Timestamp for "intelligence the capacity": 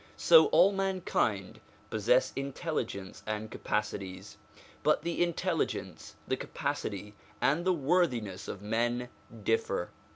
5.21-7.13